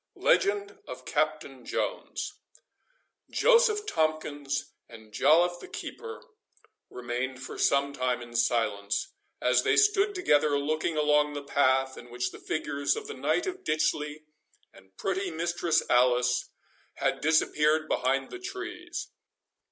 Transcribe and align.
LEGEND 0.17 0.79
OF 0.87 1.05
CAPTAIN 1.05 1.63
JONES. 1.63 2.33
Joseph 3.29 3.85
Tomkins 3.85 4.71
and 4.89 5.13
Joliffe 5.13 5.59
the 5.59 5.67
keeper 5.67 6.23
remained 6.89 7.39
for 7.43 7.59
some 7.59 7.93
time 7.93 8.19
in 8.19 8.35
silence, 8.35 9.09
as 9.39 9.61
they 9.61 9.77
stood 9.77 10.15
together 10.15 10.57
looking 10.57 10.97
along 10.97 11.33
the 11.33 11.43
path 11.43 11.99
in 11.99 12.09
which 12.09 12.31
the 12.31 12.39
figures 12.39 12.95
of 12.95 13.05
the 13.05 13.13
Knight 13.13 13.45
of 13.45 13.63
Ditchley 13.63 14.23
and 14.73 14.97
pretty 14.97 15.29
Mistress 15.29 15.83
Alice 15.87 16.49
had 16.95 17.21
disappeared 17.21 17.87
behind 17.87 18.31
the 18.31 18.39
trees. 18.39 19.09